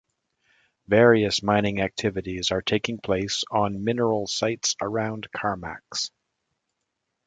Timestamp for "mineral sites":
3.83-4.75